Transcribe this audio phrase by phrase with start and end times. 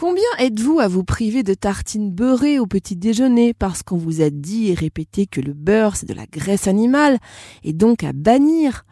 [0.00, 4.30] Combien êtes-vous à vous priver de tartines beurrées au petit déjeuner parce qu'on vous a
[4.30, 7.18] dit et répété que le beurre c'est de la graisse animale
[7.64, 8.84] et donc à bannir?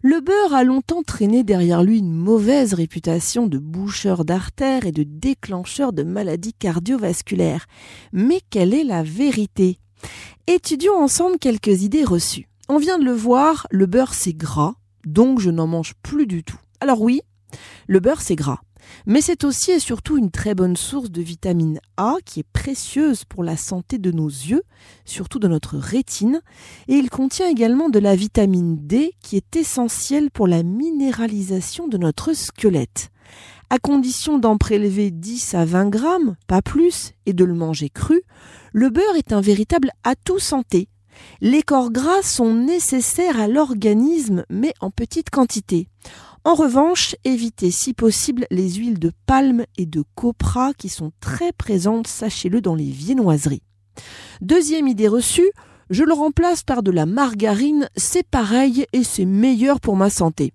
[0.00, 5.02] Le beurre a longtemps traîné derrière lui une mauvaise réputation de boucheur d'artères et de
[5.02, 7.66] déclencheur de maladies cardiovasculaires.
[8.14, 9.78] Mais quelle est la vérité?
[10.46, 12.48] Étudions ensemble quelques idées reçues.
[12.70, 16.42] On vient de le voir, le beurre c'est gras, donc je n'en mange plus du
[16.42, 16.60] tout.
[16.80, 17.20] Alors oui,
[17.86, 18.60] le beurre c'est gras.
[19.06, 23.24] Mais c'est aussi et surtout une très bonne source de vitamine A qui est précieuse
[23.24, 24.62] pour la santé de nos yeux,
[25.04, 26.40] surtout de notre rétine,
[26.88, 31.98] et il contient également de la vitamine D qui est essentielle pour la minéralisation de
[31.98, 33.10] notre squelette.
[33.70, 38.22] À condition d'en prélever 10 à 20 grammes, pas plus, et de le manger cru,
[38.72, 40.88] le beurre est un véritable atout santé.
[41.40, 45.88] Les corps gras sont nécessaires à l'organisme, mais en petite quantité.
[46.46, 51.52] En revanche, évitez si possible les huiles de palme et de copra qui sont très
[51.52, 53.62] présentes, sachez-le, dans les viennoiseries.
[54.42, 55.50] Deuxième idée reçue,
[55.88, 60.52] je le remplace par de la margarine, c'est pareil et c'est meilleur pour ma santé.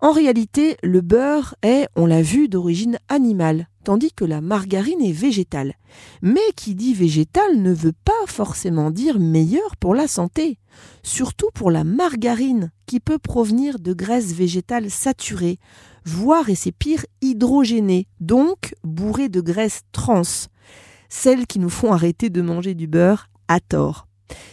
[0.00, 5.12] En réalité, le beurre est, on l'a vu, d'origine animale, tandis que la margarine est
[5.12, 5.74] végétale.
[6.22, 10.58] Mais qui dit végétal ne veut pas forcément dire meilleur pour la santé.
[11.02, 15.58] Surtout pour la margarine, qui peut provenir de graisses végétales saturées,
[16.04, 20.22] voire et c'est pire hydrogénées, donc bourrées de graisses trans,
[21.08, 24.06] celles qui nous font arrêter de manger du beurre à tort.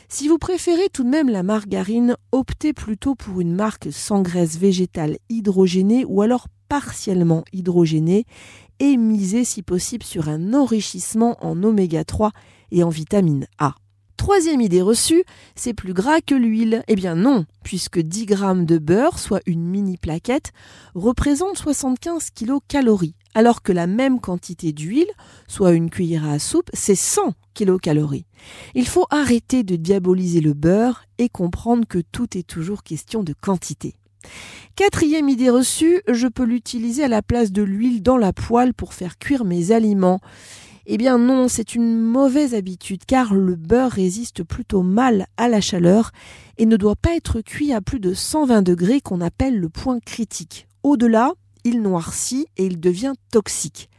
[0.10, 4.58] Si vous préférez tout de même la margarine, optez plutôt pour une marque sans graisse
[4.58, 8.26] végétale hydrogénée ou alors partiellement hydrogénée
[8.80, 12.32] et misez si possible sur un enrichissement en oméga 3
[12.72, 13.76] et en vitamine A.
[14.20, 15.24] Troisième idée reçue,
[15.56, 16.84] c'est plus gras que l'huile.
[16.90, 20.52] Eh bien non, puisque 10 grammes de beurre, soit une mini plaquette,
[20.94, 25.10] représente 75 kilocalories, alors que la même quantité d'huile,
[25.48, 28.26] soit une cuillère à soupe, c'est 100 kilocalories.
[28.76, 33.34] Il faut arrêter de diaboliser le beurre et comprendre que tout est toujours question de
[33.34, 33.96] quantité.
[34.76, 38.94] Quatrième idée reçue, je peux l'utiliser à la place de l'huile dans la poêle pour
[38.94, 40.22] faire cuire mes aliments.
[40.86, 45.62] Eh bien non, c'est une mauvaise habitude car le beurre résiste plutôt mal à la
[45.62, 46.12] chaleur
[46.58, 50.00] et ne doit pas être cuit à plus de 120 degrés qu'on appelle le point
[50.00, 50.68] critique.
[50.82, 53.90] Au-delà, il noircit et il devient toxique.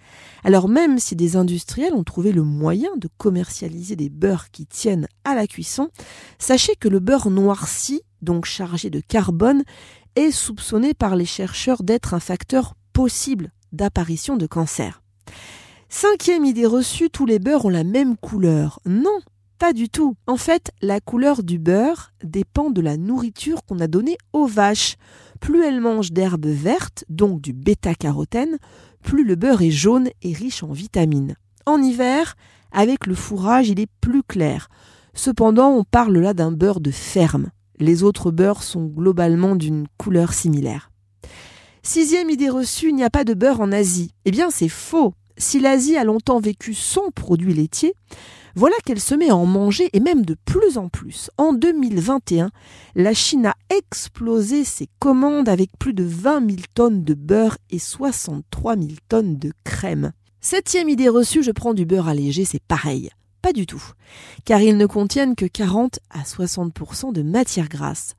[0.42, 5.06] Alors même si des industriels ont trouvé le moyen de commercialiser des beurres qui tiennent
[5.25, 5.91] à la cuisson,
[6.38, 9.62] sachez que le beurre noirci, donc chargé de carbone,
[10.20, 15.03] est soupçonné par les chercheurs d'être un facteur possible d'apparition de cancer.
[15.88, 18.81] Cinquième idée reçue, tous les beurres ont la même couleur.
[18.84, 19.19] Non,
[19.58, 20.16] pas du tout.
[20.26, 24.97] En fait, la couleur du beurre dépend de la nourriture qu'on a donnée aux vaches.
[25.41, 28.58] Plus elles mangent d'herbes vertes, donc du bêta-carotène,
[29.02, 31.34] plus le beurre est jaune et riche en vitamines.
[31.66, 32.37] En hiver,
[32.72, 34.69] avec le fourrage, il est plus clair.
[35.14, 37.50] Cependant, on parle là d'un beurre de ferme.
[37.81, 40.93] Les autres beurres sont globalement d'une couleur similaire.
[41.83, 44.13] Sixième idée reçue, il n'y a pas de beurre en Asie.
[44.25, 47.95] Eh bien, c'est faux si l'Asie a longtemps vécu sans produits laitiers,
[48.55, 51.31] voilà qu'elle se met à en manger et même de plus en plus.
[51.39, 52.51] En 2021,
[52.95, 57.79] la Chine a explosé ses commandes avec plus de 20 000 tonnes de beurre et
[57.79, 60.12] 63 000 tonnes de crème.
[60.41, 63.11] Septième idée reçue, je prends du beurre allégé, c'est pareil.
[63.43, 63.83] Pas du tout,
[64.45, 68.15] car ils ne contiennent que 40 à 60% de matière grasse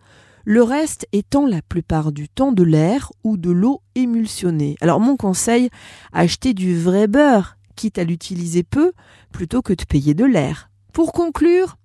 [0.46, 4.76] le reste étant la plupart du temps de l'air ou de l'eau émulsionnée.
[4.82, 5.70] Alors mon conseil,
[6.14, 8.92] achetez du vrai beurre, quitte à l'utiliser peu,
[9.32, 10.70] plutôt que de payer de l'air.
[10.94, 11.78] Pour conclure,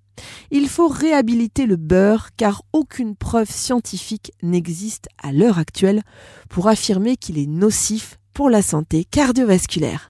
[0.49, 6.01] il faut réhabiliter le beurre car aucune preuve scientifique n'existe à l'heure actuelle
[6.49, 10.09] pour affirmer qu'il est nocif pour la santé cardiovasculaire.